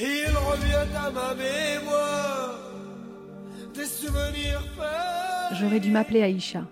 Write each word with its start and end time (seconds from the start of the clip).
Il 0.00 0.30
revient 0.30 0.86
à 0.96 1.10
ma 1.10 1.34
mémoire 1.34 2.54
des 3.74 3.84
souvenirs 3.84 4.62
J'aurais 5.58 5.80
dû 5.80 5.90
m'appeler 5.90 6.22
Aïcha. 6.22 6.62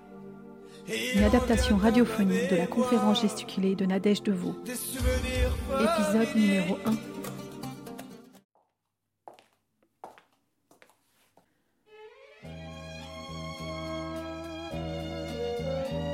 Une 1.16 1.24
adaptation 1.24 1.76
radiophonique 1.76 2.50
de 2.50 2.56
la 2.56 2.68
conférence 2.68 3.22
gesticulée 3.22 3.74
de 3.74 3.84
Nadège 3.84 4.22
Deveau. 4.22 4.54
Épisode 4.64 6.36
numéro 6.36 6.78
1. 6.86 6.90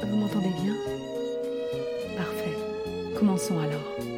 Vous 0.07 0.17
m'entendez 0.17 0.53
bien? 0.63 0.75
Parfait. 2.17 2.57
Commençons 3.19 3.59
alors. 3.59 4.12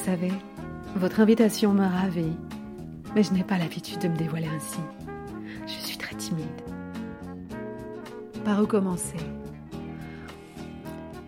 Vous 0.00 0.06
savez, 0.06 0.32
votre 0.96 1.20
invitation 1.20 1.74
me 1.74 1.84
ravit, 1.84 2.32
mais 3.14 3.22
je 3.22 3.34
n'ai 3.34 3.44
pas 3.44 3.58
l'habitude 3.58 3.98
de 3.98 4.08
me 4.08 4.16
dévoiler 4.16 4.48
ainsi. 4.48 4.80
Je 5.66 5.74
suis 5.74 5.98
très 5.98 6.16
timide. 6.16 6.46
Par 8.42 8.62
où 8.62 8.66
commencer? 8.66 9.18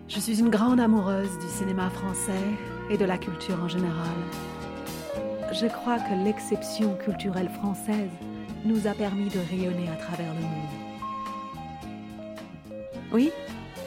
Je 0.07 0.19
suis 0.19 0.39
une 0.39 0.49
grande 0.49 0.79
amoureuse 0.79 1.37
du 1.37 1.47
cinéma 1.49 1.91
français 1.91 2.31
et 2.89 2.97
de 2.97 3.05
la 3.05 3.19
culture 3.19 3.63
en 3.63 3.67
général. 3.67 4.17
Je 5.51 5.67
crois 5.67 5.99
que 5.99 6.25
l'exception 6.25 6.95
culturelle 6.95 7.49
française 7.49 8.09
nous 8.65 8.87
a 8.87 8.95
permis 8.95 9.29
de 9.29 9.39
rayonner 9.51 9.87
à 9.87 9.97
travers 9.97 10.33
le 10.33 10.41
monde. 10.41 10.69
Oui, 13.13 13.31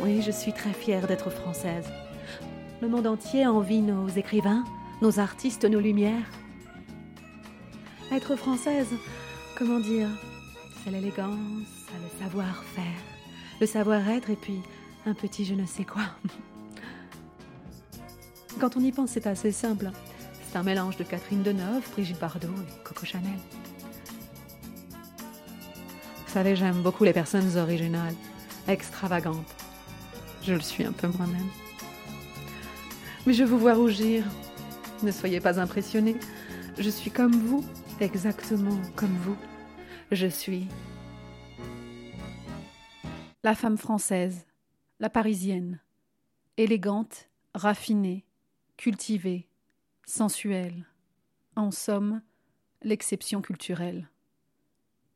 oui, 0.01 0.23
je 0.23 0.31
suis 0.31 0.53
très 0.53 0.73
fière 0.73 1.09
d'être 1.09 1.31
française. 1.31 1.91
Le 2.83 2.89
monde 2.89 3.07
entier 3.07 3.47
envie 3.47 3.81
nos 3.81 4.07
écrivains, 4.07 4.63
nos 5.03 5.19
artistes, 5.19 5.65
nos 5.65 5.81
lumières. 5.81 6.31
Être 8.13 8.37
française, 8.37 8.89
comment 9.59 9.81
dire? 9.81 10.09
C'est 10.83 10.91
l'élégance, 10.91 11.67
le 11.93 12.25
savoir-faire, 12.25 12.85
le 13.61 13.67
savoir-être 13.67 14.31
et 14.31 14.37
puis 14.37 14.61
un 15.05 15.15
petit 15.15 15.45
je 15.45 15.55
ne 15.55 15.67
sais 15.67 15.85
quoi. 15.85 16.03
Quand 18.61 18.77
on 18.77 18.81
y 18.81 18.93
pense, 18.93 19.11
c'est 19.11 19.27
assez 19.27 19.53
simple. 19.53 19.91
C'est 20.49 20.57
un 20.57 20.63
mélange 20.63 20.97
de 20.97 21.05
Catherine 21.05 21.43
Deneuve, 21.43 21.91
Brigitte 21.93 22.19
Bardot 22.19 22.49
et 22.49 22.85
Coco 22.85 23.05
Chanel. 23.05 23.39
Vous 26.27 26.33
savez, 26.33 26.57
j'aime 26.57 26.81
beaucoup 26.83 27.05
les 27.05 27.13
personnes 27.13 27.59
originales, 27.59 28.15
extravagantes. 28.69 29.55
Je 30.43 30.55
le 30.55 30.61
suis 30.61 30.85
un 30.85 30.93
peu 30.93 31.09
moi-même. 31.09 31.49
Mais 33.27 33.33
je 33.33 33.43
vous 33.43 33.59
vois 33.59 33.75
rougir. 33.75 34.25
Ne 35.03 35.11
soyez 35.11 35.41
pas 35.41 35.61
impressionnés. 35.61 36.17
Je 36.79 36.91
suis 36.91 37.11
comme 37.11 37.35
vous, 37.35 37.65
exactement 38.01 38.81
comme 38.95 39.17
vous. 39.19 39.37
Je 40.11 40.27
suis 40.27 40.69
la 43.43 43.55
femme 43.55 43.79
française, 43.79 44.45
la 44.99 45.09
parisienne, 45.09 45.81
élégante, 46.57 47.29
raffinée, 47.55 48.25
cultivée, 48.77 49.49
sensuelle. 50.05 50.85
En 51.55 51.71
somme, 51.71 52.23
l'exception 52.83 53.43
culturelle. 53.43 54.09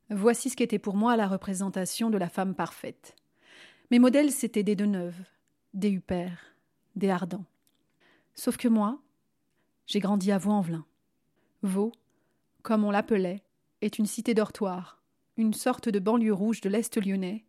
Voici 0.09 0.49
ce 0.49 0.55
qu'était 0.55 0.79
pour 0.79 0.95
moi 0.95 1.17
la 1.17 1.27
représentation 1.27 2.09
de 2.09 2.17
la 2.17 2.29
femme 2.29 2.55
parfaite. 2.55 3.15
Mes 3.91 3.99
modèles, 3.99 4.31
c'étaient 4.31 4.63
des 4.63 4.75
Deneuve, 4.75 5.25
des 5.73 5.89
Huppert, 5.89 6.55
des 6.95 7.09
Ardents. 7.09 7.45
Sauf 8.33 8.55
que 8.55 8.69
moi, 8.69 9.01
j'ai 9.87 9.99
grandi 9.99 10.31
à 10.31 10.37
Vaux-en-Velin. 10.37 10.85
Vaux, 11.63 11.91
comme 12.61 12.83
on 12.83 12.91
l'appelait, 12.91 13.43
est 13.81 13.97
une 13.97 14.05
cité 14.05 14.33
dortoir, 14.33 15.01
une 15.37 15.53
sorte 15.53 15.89
de 15.89 15.99
banlieue 15.99 16.33
rouge 16.33 16.61
de 16.61 16.69
l'Est 16.69 16.97
lyonnais, 17.03 17.45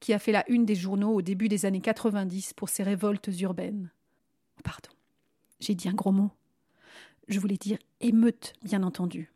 qui 0.00 0.12
a 0.12 0.18
fait 0.18 0.32
la 0.32 0.48
une 0.50 0.64
des 0.64 0.74
journaux 0.74 1.14
au 1.14 1.22
début 1.22 1.48
des 1.48 1.64
années 1.64 1.80
90 1.80 2.52
pour 2.52 2.68
ses 2.68 2.82
révoltes 2.82 3.30
urbaines. 3.40 3.90
Pardon, 4.62 4.90
j'ai 5.60 5.74
dit 5.74 5.88
un 5.88 5.94
gros 5.94 6.12
mot. 6.12 6.30
Je 7.28 7.40
voulais 7.40 7.56
dire 7.56 7.78
émeute, 8.00 8.52
bien 8.62 8.82
entendu. 8.82 9.32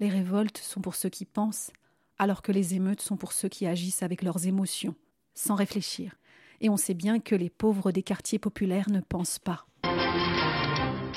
Les 0.00 0.08
révoltes 0.08 0.58
sont 0.58 0.80
pour 0.80 0.94
ceux 0.94 1.08
qui 1.08 1.24
pensent, 1.24 1.72
alors 2.18 2.42
que 2.42 2.52
les 2.52 2.74
émeutes 2.74 3.00
sont 3.00 3.16
pour 3.16 3.32
ceux 3.32 3.48
qui 3.48 3.66
agissent 3.66 4.02
avec 4.02 4.22
leurs 4.22 4.46
émotions, 4.46 4.94
sans 5.34 5.54
réfléchir. 5.54 6.16
Et 6.60 6.68
on 6.68 6.76
sait 6.76 6.94
bien 6.94 7.20
que 7.20 7.34
les 7.34 7.50
pauvres 7.50 7.92
des 7.92 8.02
quartiers 8.02 8.38
populaires 8.38 8.90
ne 8.90 9.00
pensent 9.00 9.38
pas. 9.38 9.66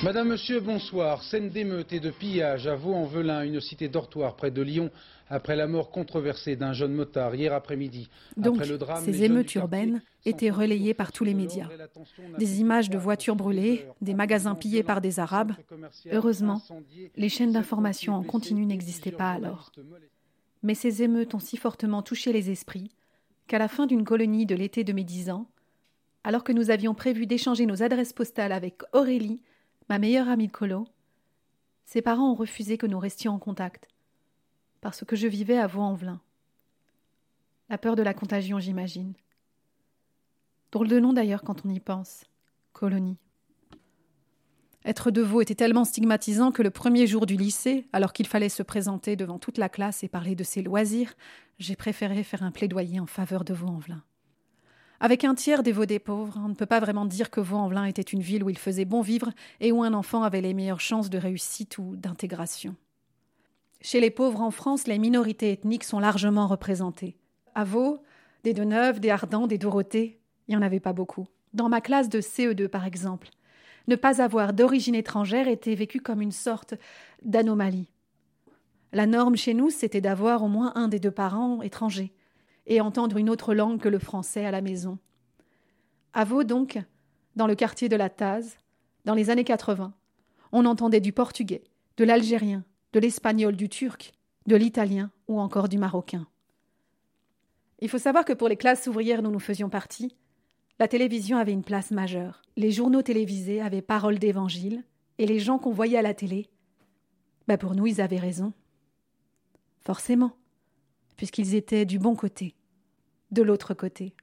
Madame, 0.04 0.30
Monsieur, 0.30 0.60
bonsoir. 0.60 1.24
Scène 1.24 1.50
d'émeute 1.50 1.94
et 1.94 2.00
de 2.00 2.12
pillage 2.12 2.68
à 2.68 2.76
Vaux-en-Velin, 2.76 3.44
une 3.44 3.62
cité 3.62 3.88
dortoir 3.88 4.36
près 4.36 4.52
de 4.52 4.62
Lyon, 4.62 4.92
après 5.30 5.56
la 5.56 5.68
mort 5.68 5.90
controversée 5.90 6.56
d'un 6.56 6.74
jeune 6.74 6.94
motard 6.94 7.34
hier 7.34 7.54
après-midi. 7.54 8.10
Donc, 8.36 8.58
Après 8.58 8.68
le 8.68 8.78
drame, 8.78 9.04
ces 9.04 9.24
émeutes 9.24 9.56
urbaines 9.56 10.02
étaient 10.26 10.50
relayées 10.50 10.94
par 10.94 11.12
tous 11.12 11.24
les 11.24 11.34
médias. 11.34 11.70
Des 12.38 12.60
images 12.60 12.90
de 12.90 12.98
voitures 12.98 13.36
brûlées, 13.36 13.88
des 14.02 14.14
magasins 14.14 14.56
pillés 14.56 14.84
par 14.84 15.02
des 15.02 15.20
Arabes. 15.20 15.54
Heureusement, 16.12 16.62
les 17.16 17.30
chaînes 17.30 17.54
d'information 17.54 18.14
en 18.14 18.24
continu 18.24 18.66
n'existaient 18.66 19.12
pas 19.12 19.32
alors. 19.32 19.72
Mais 20.62 20.76
ces 20.76 21.04
émeutes 21.04 21.34
ont 21.36 21.40
si 21.40 21.58
fortement 21.58 22.02
touché 22.02 22.34
les 22.34 22.52
esprits 22.52 22.92
qu'à 23.48 23.60
la 23.60 23.68
fin 23.68 23.86
d'une 23.86 24.04
colonie 24.04 24.46
de 24.46 24.56
l'été 24.56 24.84
de 24.84 24.94
mes 24.94 25.04
dix 25.04 25.30
ans, 25.30 25.48
alors 26.24 26.44
que 26.44 26.52
nous 26.52 26.72
avions 26.72 26.96
prévu 26.96 27.28
d'échanger 27.28 27.66
nos 27.68 27.84
adresses 27.84 28.14
postales 28.14 28.52
avec 28.52 28.82
Aurélie, 28.94 29.42
ma 29.90 30.00
meilleure 30.00 30.30
amie 30.30 30.50
colo, 30.50 30.88
ses 31.86 32.02
parents 32.02 32.32
ont 32.32 32.36
refusé 32.36 32.78
que 32.78 32.88
nous 32.88 33.00
restions 33.00 33.34
en 33.34 33.40
contact, 33.40 33.88
parce 34.82 35.06
que 35.06 35.16
je 35.16 35.28
vivais 35.28 35.58
à 35.58 35.68
Vaux-en-Velin. 35.68 36.20
La 37.70 37.78
peur 37.78 37.96
de 37.96 38.04
la 38.04 38.14
contagion, 38.14 38.60
j'imagine. 38.60 39.14
Drôle 40.72 40.88
de 40.88 41.00
nom 41.00 41.14
d'ailleurs 41.14 41.44
quand 41.44 41.66
on 41.66 41.70
y 41.70 41.80
pense. 41.80 42.26
Colonie. 42.74 43.18
Être 44.84 45.10
de 45.10 45.22
Vaux 45.22 45.42
était 45.42 45.56
tellement 45.56 45.86
stigmatisant 45.86 46.52
que 46.52 46.62
le 46.62 46.70
premier 46.70 47.08
jour 47.08 47.26
du 47.26 47.38
lycée, 47.38 47.88
alors 47.92 48.14
qu'il 48.14 48.28
fallait 48.28 48.50
se 48.50 48.62
présenter 48.62 49.16
devant 49.16 49.40
toute 49.40 49.58
la 49.58 49.70
classe 49.70 50.04
et 50.04 50.08
parler 50.08 50.36
de 50.36 50.44
ses 50.44 50.62
loisirs, 50.62 51.16
j'ai 51.58 51.76
préféré 51.76 52.24
faire 52.24 52.44
un 52.44 52.52
plaidoyer 52.52 53.00
en 53.00 53.08
faveur 53.08 53.44
de 53.44 53.54
Vaux-en-Velin. 53.54 54.04
Avec 55.00 55.24
un 55.24 55.36
tiers 55.36 55.64
des 55.64 55.72
Vaux 55.72 55.86
des 55.86 56.00
pauvres, 56.00 56.40
on 56.44 56.50
ne 56.50 56.54
peut 56.54 56.66
pas 56.66 56.80
vraiment 56.80 57.06
dire 57.06 57.30
que 57.30 57.42
Vaux-en-Velin 57.42 57.86
était 57.86 58.02
une 58.02 58.22
ville 58.22 58.44
où 58.44 58.50
il 58.50 58.58
faisait 58.58 58.86
bon 58.86 59.02
vivre 59.02 59.32
et 59.60 59.72
où 59.72 59.84
un 59.84 59.94
enfant 59.94 60.24
avait 60.24 60.42
les 60.42 60.54
meilleures 60.54 60.80
chances 60.80 61.10
de 61.10 61.18
réussite 61.18 61.78
ou 61.78 61.96
d'intégration. 61.96 62.76
Chez 63.82 64.00
les 64.00 64.10
pauvres 64.10 64.42
en 64.42 64.52
France, 64.52 64.88
les 64.88 64.98
minorités 64.98 65.52
ethniques 65.52 65.84
sont 65.84 66.00
largement 66.00 66.48
représentées. 66.48 67.18
À 67.54 67.64
Vaux, 67.66 68.02
des 68.44 68.54
Deneuve, 68.54 69.00
des 69.00 69.10
Ardents, 69.10 69.48
des 69.48 69.58
Dorothée, 69.58 70.20
il 70.48 70.52
n'y 70.52 70.58
en 70.58 70.66
avait 70.66 70.80
pas 70.80 70.94
beaucoup. 70.94 71.28
Dans 71.54 71.70
ma 71.70 71.82
classe 71.82 72.10
de 72.10 72.22
CE2, 72.22 72.68
par 72.68 72.86
exemple, 72.86 73.30
ne 73.88 73.96
pas 73.96 74.22
avoir 74.22 74.54
d'origine 74.54 74.96
étrangère 74.96 75.48
était 75.48 75.76
vécu 75.76 76.00
comme 76.00 76.22
une 76.22 76.32
sorte 76.32 76.74
d'anomalie. 77.22 77.90
La 78.94 79.06
norme 79.06 79.36
chez 79.36 79.54
nous, 79.54 79.70
c'était 79.70 80.02
d'avoir 80.02 80.42
au 80.44 80.48
moins 80.48 80.72
un 80.76 80.88
des 80.88 81.00
deux 81.00 81.12
parents 81.12 81.62
étrangers 81.62 82.14
et 82.68 82.82
entendre 82.82 83.18
une 83.18 83.30
autre 83.30 83.54
langue 83.54 83.80
que 83.80 83.90
le 83.90 84.00
français 84.00 84.46
à 84.46 84.52
la 84.52 84.62
maison. 84.62 84.98
À 86.14 86.24
Vaux, 86.24 86.44
donc, 86.44 86.80
dans 87.36 87.48
le 87.48 87.56
quartier 87.56 87.90
de 87.90 87.96
la 87.96 88.10
Taze, 88.10 88.58
dans 89.04 89.14
les 89.14 89.30
années 89.30 89.44
80, 89.44 89.94
on 90.52 90.66
entendait 90.66 91.02
du 91.02 91.12
portugais, 91.12 91.64
de 91.98 92.04
l'algérien, 92.04 92.64
de 92.94 93.00
l'espagnol, 93.00 93.56
du 93.56 93.70
turc, 93.70 94.14
de 94.48 94.56
l'italien 94.56 95.12
ou 95.28 95.40
encore 95.40 95.70
du 95.70 95.78
marocain. 95.78 96.28
Il 97.80 97.90
faut 97.90 97.98
savoir 97.98 98.26
que 98.26 98.34
pour 98.34 98.48
les 98.48 98.56
classes 98.56 98.88
ouvrières 98.88 99.22
dont 99.22 99.32
nous 99.32 99.40
faisions 99.40 99.70
partie, 99.70 100.16
la 100.80 100.88
télévision 100.88 101.38
avait 101.38 101.52
une 101.52 101.64
place 101.64 101.92
majeure. 101.92 102.42
Les 102.58 102.72
journaux 102.72 103.02
télévisés 103.02 103.62
avaient 103.62 103.82
parole 103.82 104.20
d'évangile, 104.20 104.84
et 105.18 105.26
les 105.26 105.40
gens 105.40 105.58
qu'on 105.58 105.72
voyait 105.72 105.98
à 105.98 106.02
la 106.02 106.14
télé, 106.14 106.50
bah 107.48 107.58
pour 107.58 107.76
nous, 107.76 107.88
ils 107.88 108.02
avaient 108.02 108.20
raison. 108.20 108.54
Forcément, 109.82 110.34
puisqu'ils 111.18 111.56
étaient 111.56 111.86
du 111.86 112.00
bon 112.00 112.16
côté, 112.16 112.56
de 113.32 113.42
l'autre 113.42 113.74
côté. 113.74 114.14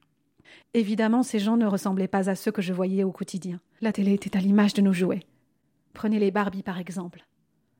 Évidemment, 0.73 1.23
ces 1.23 1.39
gens 1.39 1.57
ne 1.57 1.65
ressemblaient 1.65 2.07
pas 2.07 2.29
à 2.29 2.35
ceux 2.35 2.51
que 2.51 2.61
je 2.61 2.73
voyais 2.73 3.03
au 3.03 3.11
quotidien. 3.11 3.59
La 3.81 3.91
télé 3.91 4.13
était 4.13 4.37
à 4.37 4.39
l'image 4.39 4.73
de 4.73 4.81
nos 4.81 4.93
jouets. 4.93 5.25
Prenez 5.93 6.19
les 6.19 6.31
Barbie 6.31 6.63
par 6.63 6.79
exemple. 6.79 7.25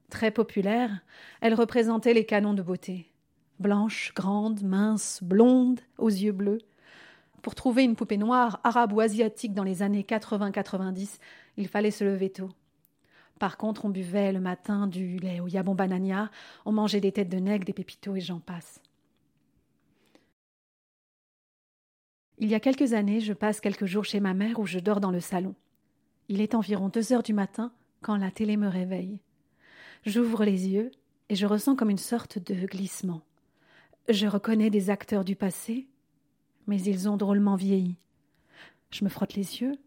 Très 0.09 0.31
populaires, 0.31 1.01
elles 1.41 1.55
représentaient 1.55 2.13
les 2.13 2.25
canons 2.25 2.53
de 2.53 2.61
beauté. 2.61 3.11
Blanches, 3.59 4.13
grandes, 4.15 4.63
minces, 4.63 5.19
blondes, 5.23 5.81
aux 5.97 6.09
yeux 6.09 6.31
bleus. 6.31 6.59
Pour 7.41 7.55
trouver 7.55 7.83
une 7.83 7.95
poupée 7.95 8.17
noire, 8.17 8.59
arabe 8.63 8.93
ou 8.93 8.99
asiatique 8.99 9.53
dans 9.53 9.63
les 9.63 9.81
années 9.81 10.03
80-90, 10.03 11.17
il 11.57 11.67
fallait 11.67 11.91
se 11.91 12.03
lever 12.03 12.29
tôt. 12.29 12.49
Par 13.39 13.57
contre, 13.57 13.85
on 13.85 13.89
buvait 13.89 14.31
le 14.31 14.39
matin 14.39 14.87
du 14.87 15.17
lait 15.17 15.39
au 15.39 15.47
yabon 15.47 15.75
banania, 15.75 16.29
on 16.65 16.71
mangeait 16.71 17.01
des 17.01 17.11
têtes 17.11 17.29
de 17.29 17.39
nègre, 17.39 17.65
des 17.65 17.73
pépitos 17.73 18.15
et 18.15 18.21
j'en 18.21 18.39
passe. 18.39 18.79
Il 22.39 22.49
y 22.49 22.55
a 22.55 22.59
quelques 22.59 22.93
années, 22.93 23.19
je 23.19 23.33
passe 23.33 23.61
quelques 23.61 23.85
jours 23.85 24.05
chez 24.05 24.19
ma 24.19 24.33
mère 24.33 24.59
où 24.59 24.65
je 24.65 24.79
dors 24.79 24.99
dans 24.99 25.11
le 25.11 25.19
salon. 25.19 25.55
Il 26.29 26.41
est 26.41 26.55
environ 26.55 26.89
deux 26.89 27.13
heures 27.13 27.23
du 27.23 27.33
matin 27.33 27.71
quand 28.01 28.17
la 28.17 28.31
télé 28.31 28.57
me 28.57 28.67
réveille. 28.67 29.19
J'ouvre 30.05 30.43
les 30.43 30.67
yeux 30.67 30.91
et 31.29 31.35
je 31.35 31.45
ressens 31.45 31.75
comme 31.75 31.89
une 31.89 31.97
sorte 31.97 32.39
de 32.39 32.65
glissement. 32.65 33.21
Je 34.09 34.27
reconnais 34.27 34.69
des 34.69 34.89
acteurs 34.89 35.23
du 35.23 35.35
passé, 35.35 35.87
mais 36.67 36.81
ils 36.81 37.07
ont 37.07 37.17
drôlement 37.17 37.55
vieilli. 37.55 37.95
Je 38.91 39.03
me 39.03 39.09
frotte 39.09 39.35
les 39.35 39.61
yeux, 39.61 39.77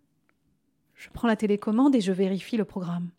je 0.94 1.10
prends 1.10 1.28
la 1.28 1.36
télécommande 1.36 1.94
et 1.94 2.00
je 2.00 2.12
vérifie 2.12 2.56
le 2.56 2.64
programme. 2.64 3.10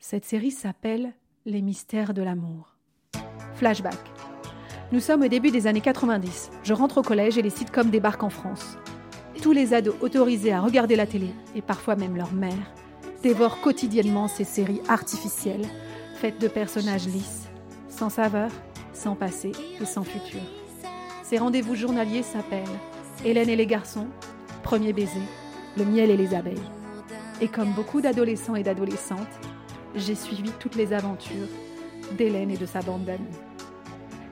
Cette 0.00 0.24
série 0.24 0.50
s'appelle 0.50 1.12
Les 1.44 1.62
mystères 1.62 2.14
de 2.14 2.22
l'amour. 2.22 2.76
Flashback. 3.54 4.11
Nous 4.92 5.00
sommes 5.00 5.22
au 5.22 5.28
début 5.28 5.50
des 5.50 5.66
années 5.66 5.80
90. 5.80 6.50
Je 6.64 6.74
rentre 6.74 6.98
au 6.98 7.02
collège 7.02 7.38
et 7.38 7.42
les 7.42 7.48
sitcoms 7.48 7.88
débarquent 7.88 8.24
en 8.24 8.28
France. 8.28 8.76
Tous 9.40 9.52
les 9.52 9.72
ados 9.72 9.94
autorisés 10.02 10.52
à 10.52 10.60
regarder 10.60 10.96
la 10.96 11.06
télé, 11.06 11.30
et 11.56 11.62
parfois 11.62 11.96
même 11.96 12.14
leur 12.14 12.34
mère, 12.34 12.52
dévorent 13.22 13.62
quotidiennement 13.62 14.28
ces 14.28 14.44
séries 14.44 14.82
artificielles, 14.88 15.64
faites 16.16 16.38
de 16.38 16.46
personnages 16.46 17.06
lisses, 17.06 17.48
sans 17.88 18.10
saveur, 18.10 18.50
sans 18.92 19.14
passé 19.14 19.52
et 19.80 19.86
sans 19.86 20.04
futur. 20.04 20.42
Ces 21.22 21.38
rendez-vous 21.38 21.74
journaliers 21.74 22.22
s'appellent 22.22 22.62
Hélène 23.24 23.48
et 23.48 23.56
les 23.56 23.66
garçons, 23.66 24.08
Premier 24.62 24.92
baiser, 24.92 25.22
Le 25.78 25.86
miel 25.86 26.10
et 26.10 26.18
les 26.18 26.34
abeilles. 26.34 26.68
Et 27.40 27.48
comme 27.48 27.72
beaucoup 27.72 28.02
d'adolescents 28.02 28.56
et 28.56 28.62
d'adolescentes, 28.62 29.40
j'ai 29.96 30.14
suivi 30.14 30.50
toutes 30.60 30.76
les 30.76 30.92
aventures 30.92 31.48
d'Hélène 32.18 32.50
et 32.50 32.58
de 32.58 32.66
sa 32.66 32.82
bande 32.82 33.06
d'amis. 33.06 33.38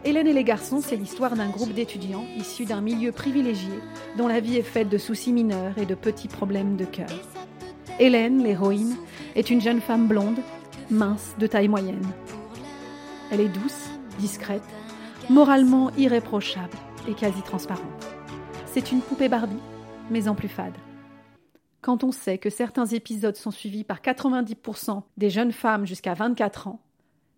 Hélène 0.02 0.28
et 0.28 0.32
les 0.32 0.44
garçons, 0.44 0.80
c'est 0.80 0.96
l'histoire 0.96 1.36
d'un 1.36 1.50
groupe 1.50 1.74
d'étudiants 1.74 2.24
issus 2.38 2.64
d'un 2.64 2.80
milieu 2.80 3.12
privilégié 3.12 3.72
dont 4.16 4.28
la 4.28 4.40
vie 4.40 4.56
est 4.56 4.62
faite 4.62 4.88
de 4.88 4.96
soucis 4.96 5.32
mineurs 5.32 5.76
et 5.76 5.84
de 5.84 5.94
petits 5.94 6.28
problèmes 6.28 6.76
de 6.76 6.86
cœur. 6.86 7.10
Hélène, 7.98 8.42
l'héroïne, 8.42 8.96
est 9.34 9.50
une 9.50 9.60
jeune 9.60 9.82
femme 9.82 10.08
blonde, 10.08 10.38
mince, 10.90 11.34
de 11.38 11.46
taille 11.46 11.68
moyenne. 11.68 12.06
Elle 13.30 13.42
est 13.42 13.48
douce, 13.48 13.90
discrète, 14.18 14.62
moralement 15.28 15.90
irréprochable 15.98 16.76
et 17.06 17.12
quasi 17.12 17.42
transparente. 17.42 18.06
C'est 18.64 18.92
une 18.92 19.02
poupée 19.02 19.28
Barbie, 19.28 19.60
mais 20.10 20.28
en 20.28 20.34
plus 20.34 20.48
fade. 20.48 20.76
Quand 21.82 22.04
on 22.04 22.12
sait 22.12 22.38
que 22.38 22.48
certains 22.48 22.86
épisodes 22.86 23.36
sont 23.36 23.50
suivis 23.50 23.84
par 23.84 24.00
90% 24.00 25.02
des 25.18 25.28
jeunes 25.28 25.52
femmes 25.52 25.86
jusqu'à 25.86 26.14
24 26.14 26.68
ans, 26.68 26.80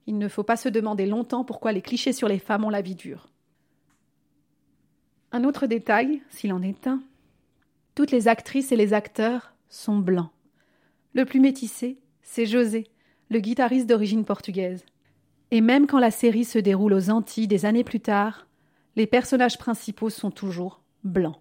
il 0.07 0.19
ne 0.19 0.29
faut 0.29 0.43
pas 0.43 0.57
se 0.57 0.69
demander 0.69 1.07
longtemps 1.07 1.45
pourquoi 1.45 1.73
les 1.73 1.83
clichés 1.83 2.13
sur 2.13 2.29
les 2.29 2.39
femmes 2.39 2.65
ont 2.65 2.71
la 2.71 2.83
vie 2.83 2.95
dure. 2.95 3.29
Un 5.31 5.45
autre 5.45 5.67
détail, 5.67 6.23
s'il 6.29 6.53
en 6.53 6.63
est 6.63 6.87
un, 6.87 7.03
toutes 7.95 8.11
les 8.11 8.29
actrices 8.29 8.73
et 8.73 8.77
les 8.77 8.95
acteurs 8.95 9.55
sont 9.69 9.99
blancs. 9.99 10.31
Le 11.15 11.25
plus 11.25 11.41
métissé, 11.41 11.99
c'est 12.23 12.47
José, 12.47 12.87
le 13.31 13.41
guitariste 13.41 13.89
d'origine 13.89 14.25
portugaise. 14.25 14.85
Et 15.51 15.61
même 15.61 15.87
quand 15.87 15.99
la 15.99 16.11
série 16.11 16.45
se 16.45 16.59
déroule 16.59 16.95
aux 16.95 17.11
Antilles 17.11 17.49
des 17.49 17.67
années 17.67 17.85
plus 17.85 18.01
tard, 18.01 18.47
les 18.97 19.07
personnages 19.07 19.59
principaux 19.59 20.11
sont 20.11 20.31
toujours 20.31 20.83
blancs. 21.05 21.37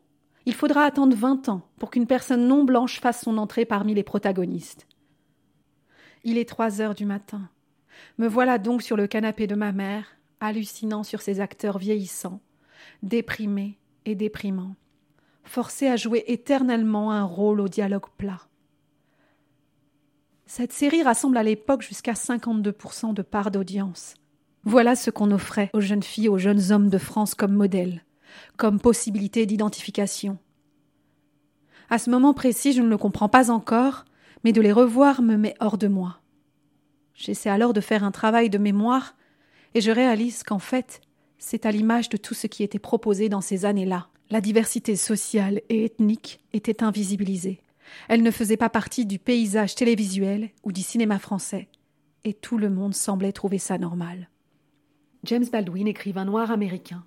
Il 0.46 0.54
faudra 0.54 0.84
attendre 0.84 1.16
vingt 1.16 1.50
ans 1.50 1.62
pour 1.78 1.92
qu'une 1.92 2.08
personne 2.08 2.48
non 2.48 2.64
blanche 2.64 3.00
fasse 3.00 3.22
son 3.22 3.38
entrée 3.38 3.66
parmi 3.66 3.94
les 3.94 4.04
protagonistes. 4.04 4.88
Il 6.24 6.38
est 6.38 6.50
trois 6.50 6.82
heures 6.82 6.96
du 6.96 7.06
matin. 7.06 7.50
Me 8.18 8.28
voilà 8.28 8.58
donc 8.58 8.82
sur 8.82 8.98
le 8.98 9.08
canapé 9.08 9.48
de 9.48 9.56
ma 9.56 9.72
mère, 9.72 10.06
hallucinant 10.40 11.04
sur 11.04 11.22
ces 11.22 11.40
acteurs 11.40 11.78
vieillissants, 11.78 12.42
déprimés 13.04 13.78
et 14.06 14.16
déprimants, 14.16 14.76
forcés 15.44 15.88
à 15.88 15.96
jouer 15.96 16.24
éternellement 16.28 17.12
un 17.12 17.24
rôle 17.24 17.62
au 17.62 17.68
dialogue 17.68 18.10
plat. 18.18 18.42
Cette 20.46 20.74
série 20.74 21.04
rassemble 21.04 21.38
à 21.38 21.44
l'époque 21.44 21.82
jusqu'à 21.82 22.14
52% 22.14 23.14
de 23.14 23.22
part 23.22 23.52
d'audience. 23.52 24.16
Voilà 24.64 24.96
ce 24.96 25.10
qu'on 25.10 25.32
offrait 25.32 25.70
aux 25.74 25.80
jeunes 25.80 26.04
filles, 26.04 26.30
aux 26.30 26.38
jeunes 26.38 26.72
hommes 26.72 26.90
de 26.90 26.98
France 26.98 27.36
comme 27.36 27.54
modèle, 27.54 28.04
comme 28.58 28.80
possibilité 28.80 29.46
d'identification. 29.46 30.38
À 31.90 31.98
ce 31.98 32.10
moment 32.10 32.34
précis, 32.34 32.74
je 32.74 32.82
ne 32.82 32.90
le 32.90 32.98
comprends 32.98 33.30
pas 33.30 33.50
encore, 33.50 34.06
mais 34.44 34.52
de 34.52 34.62
les 34.62 34.72
revoir 34.72 35.22
me 35.22 35.36
met 35.36 35.56
hors 35.60 35.78
de 35.78 35.88
moi. 35.88 36.21
J'essaie 37.22 37.52
alors 37.52 37.74
de 37.74 37.82
faire 37.82 38.04
un 38.04 38.10
travail 38.10 38.50
de 38.50 38.58
mémoire, 38.58 39.16
et 39.76 39.82
je 39.82 39.92
réalise 39.92 40.42
qu'en 40.42 40.58
fait, 40.58 41.02
c'est 41.38 41.68
à 41.68 41.72
l'image 41.72 42.10
de 42.10 42.18
tout 42.18 42.34
ce 42.34 42.48
qui 42.48 42.64
était 42.64 42.80
proposé 42.80 43.30
dans 43.30 43.42
ces 43.42 43.66
années-là. 43.66 44.08
La 44.32 44.42
diversité 44.42 44.96
sociale 44.96 45.62
et 45.70 45.86
ethnique 45.86 46.40
était 46.52 46.82
invisibilisée. 46.82 47.62
Elle 48.08 48.24
ne 48.24 48.32
faisait 48.32 48.58
pas 48.58 48.70
partie 48.70 49.06
du 49.06 49.20
paysage 49.20 49.76
télévisuel 49.76 50.50
ou 50.64 50.72
du 50.72 50.82
cinéma 50.82 51.20
français, 51.20 51.68
et 52.24 52.34
tout 52.34 52.58
le 52.58 52.72
monde 52.72 52.96
semblait 52.96 53.34
trouver 53.34 53.60
ça 53.60 53.78
normal. 53.78 54.28
James 55.24 55.46
Baldwin, 55.52 55.88
écrivain 55.88 56.26
noir 56.26 56.50
américain, 56.50 57.06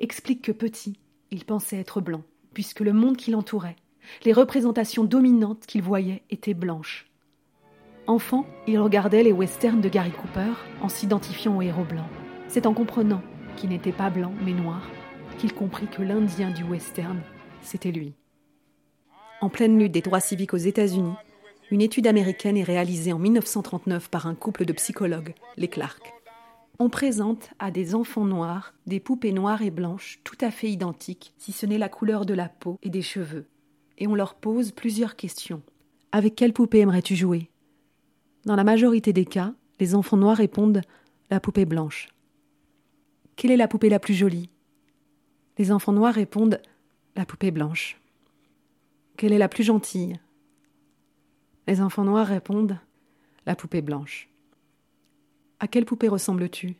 explique 0.00 0.42
que 0.42 0.50
petit, 0.50 0.98
il 1.30 1.44
pensait 1.44 1.78
être 1.78 2.00
blanc, 2.00 2.24
puisque 2.52 2.80
le 2.80 2.92
monde 2.92 3.16
qui 3.16 3.30
l'entourait, 3.30 3.76
les 4.24 4.32
représentations 4.32 5.04
dominantes 5.04 5.66
qu'il 5.66 5.82
voyait 5.82 6.24
étaient 6.30 6.52
blanches. 6.52 7.11
Enfant, 8.06 8.44
il 8.66 8.78
regardait 8.80 9.22
les 9.22 9.32
westerns 9.32 9.80
de 9.80 9.88
Gary 9.88 10.10
Cooper 10.10 10.52
en 10.80 10.88
s'identifiant 10.88 11.56
au 11.56 11.62
héros 11.62 11.84
blanc. 11.84 12.08
C'est 12.48 12.66
en 12.66 12.74
comprenant 12.74 13.22
qu'il 13.56 13.70
n'était 13.70 13.92
pas 13.92 14.10
blanc 14.10 14.32
mais 14.44 14.52
noir 14.52 14.82
qu'il 15.38 15.54
comprit 15.54 15.86
que 15.86 16.02
l'Indien 16.02 16.50
du 16.50 16.64
western, 16.64 17.20
c'était 17.62 17.92
lui. 17.92 18.14
En 19.40 19.48
pleine 19.48 19.78
lutte 19.78 19.92
des 19.92 20.00
droits 20.00 20.20
civiques 20.20 20.54
aux 20.54 20.58
États-Unis, 20.58 21.14
une 21.70 21.80
étude 21.80 22.06
américaine 22.06 22.56
est 22.56 22.64
réalisée 22.64 23.12
en 23.12 23.18
1939 23.18 24.10
par 24.10 24.26
un 24.26 24.34
couple 24.34 24.64
de 24.64 24.72
psychologues, 24.72 25.34
les 25.56 25.68
Clark. 25.68 26.12
On 26.78 26.90
présente 26.90 27.50
à 27.58 27.70
des 27.70 27.94
enfants 27.94 28.24
noirs 28.24 28.74
des 28.86 29.00
poupées 29.00 29.32
noires 29.32 29.62
et 29.62 29.70
blanches 29.70 30.20
tout 30.24 30.38
à 30.40 30.50
fait 30.50 30.70
identiques, 30.70 31.34
si 31.38 31.52
ce 31.52 31.66
n'est 31.66 31.78
la 31.78 31.88
couleur 31.88 32.26
de 32.26 32.34
la 32.34 32.48
peau 32.48 32.78
et 32.82 32.90
des 32.90 33.02
cheveux. 33.02 33.46
Et 33.98 34.06
on 34.06 34.14
leur 34.14 34.34
pose 34.34 34.72
plusieurs 34.72 35.16
questions. 35.16 35.62
Avec 36.10 36.34
quelle 36.34 36.52
poupée 36.52 36.80
aimerais-tu 36.80 37.14
jouer? 37.14 37.51
Dans 38.44 38.56
la 38.56 38.64
majorité 38.64 39.12
des 39.12 39.24
cas, 39.24 39.54
les 39.78 39.94
enfants 39.94 40.16
noirs 40.16 40.36
répondent 40.36 40.82
la 41.30 41.38
poupée 41.38 41.64
blanche. 41.64 42.08
Quelle 43.36 43.52
est 43.52 43.56
la 43.56 43.68
poupée 43.68 43.88
la 43.88 44.00
plus 44.00 44.14
jolie? 44.14 44.50
Les 45.58 45.70
enfants 45.70 45.92
noirs 45.92 46.14
répondent 46.14 46.60
la 47.14 47.24
poupée 47.24 47.52
blanche. 47.52 48.00
Quelle 49.16 49.32
est 49.32 49.38
la 49.38 49.48
plus 49.48 49.62
gentille? 49.62 50.18
Les 51.68 51.80
enfants 51.80 52.04
noirs 52.04 52.26
répondent 52.26 52.78
La 53.46 53.54
poupée 53.54 53.82
blanche. 53.82 54.28
À 55.60 55.68
quelle 55.68 55.84
poupée 55.84 56.08
ressembles-tu? 56.08 56.74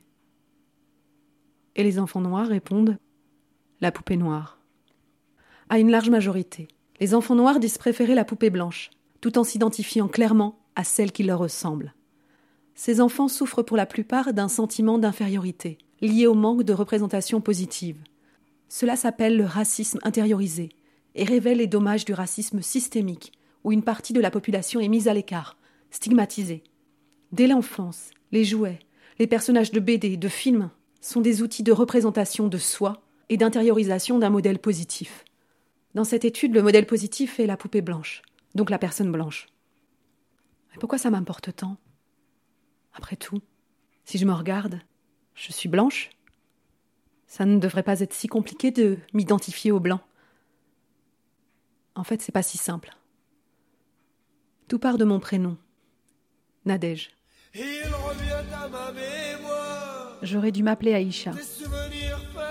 Et 1.76 1.84
les 1.84 2.00
enfants 2.00 2.20
noirs 2.20 2.48
répondent 2.48 2.98
La 3.80 3.92
poupée 3.92 4.16
noire. 4.16 4.58
À 5.68 5.78
une 5.78 5.90
large 5.90 6.10
majorité, 6.10 6.66
les 6.98 7.14
enfants 7.14 7.36
noirs 7.36 7.60
disent 7.60 7.78
préférer 7.78 8.16
la 8.16 8.24
poupée 8.24 8.50
blanche, 8.50 8.90
tout 9.20 9.38
en 9.38 9.44
s'identifiant 9.44 10.08
clairement 10.08 10.61
à 10.76 10.84
celle 10.84 11.12
qui 11.12 11.22
leur 11.22 11.38
ressemble. 11.38 11.94
Ces 12.74 13.00
enfants 13.00 13.28
souffrent 13.28 13.62
pour 13.62 13.76
la 13.76 13.86
plupart 13.86 14.32
d'un 14.32 14.48
sentiment 14.48 14.98
d'infériorité, 14.98 15.78
lié 16.00 16.26
au 16.26 16.34
manque 16.34 16.64
de 16.64 16.72
représentation 16.72 17.40
positive. 17.40 17.98
Cela 18.68 18.96
s'appelle 18.96 19.36
le 19.36 19.44
racisme 19.44 19.98
intériorisé, 20.02 20.70
et 21.14 21.24
révèle 21.24 21.58
les 21.58 21.66
dommages 21.66 22.04
du 22.04 22.14
racisme 22.14 22.62
systémique, 22.62 23.32
où 23.64 23.72
une 23.72 23.82
partie 23.82 24.12
de 24.12 24.20
la 24.20 24.30
population 24.30 24.80
est 24.80 24.88
mise 24.88 25.08
à 25.08 25.14
l'écart, 25.14 25.56
stigmatisée. 25.90 26.62
Dès 27.32 27.46
l'enfance, 27.46 28.10
les 28.32 28.44
jouets, 28.44 28.78
les 29.18 29.26
personnages 29.26 29.72
de 29.72 29.80
BD, 29.80 30.16
de 30.16 30.28
films, 30.28 30.70
sont 31.00 31.20
des 31.20 31.42
outils 31.42 31.62
de 31.62 31.72
représentation 31.72 32.48
de 32.48 32.58
soi 32.58 33.02
et 33.28 33.36
d'intériorisation 33.36 34.18
d'un 34.18 34.30
modèle 34.30 34.58
positif. 34.58 35.24
Dans 35.94 36.04
cette 36.04 36.24
étude, 36.24 36.54
le 36.54 36.62
modèle 36.62 36.86
positif 36.86 37.38
est 37.38 37.46
la 37.46 37.56
poupée 37.56 37.82
blanche, 37.82 38.22
donc 38.54 38.70
la 38.70 38.78
personne 38.78 39.12
blanche. 39.12 39.48
Mais 40.72 40.78
pourquoi 40.78 40.98
ça 40.98 41.10
m'importe 41.10 41.54
tant? 41.54 41.76
Après 42.94 43.16
tout, 43.16 43.40
si 44.04 44.18
je 44.18 44.24
me 44.24 44.32
regarde, 44.32 44.80
je 45.34 45.52
suis 45.52 45.68
blanche? 45.68 46.10
Ça 47.26 47.46
ne 47.46 47.58
devrait 47.58 47.82
pas 47.82 48.00
être 48.00 48.12
si 48.12 48.26
compliqué 48.26 48.70
de 48.70 48.98
m'identifier 49.14 49.72
au 49.72 49.80
blanc. 49.80 50.00
En 51.94 52.04
fait, 52.04 52.20
c'est 52.20 52.32
pas 52.32 52.42
si 52.42 52.58
simple. 52.58 52.94
Tout 54.68 54.78
part 54.78 54.98
de 54.98 55.04
mon 55.04 55.20
prénom, 55.20 55.56
Nadège. 56.64 57.10
J'aurais 60.22 60.52
dû 60.52 60.62
m'appeler 60.62 60.94
Aïcha. 60.94 61.32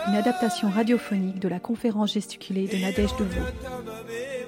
Une 0.08 0.16
adaptation 0.16 0.70
radiophonique 0.70 1.40
de 1.40 1.48
la 1.48 1.60
conférence 1.60 2.13
gesticulée 2.13 2.68
de 2.68 2.78
Nadège 2.78 3.16
de 3.18 3.25
Des 3.25 4.40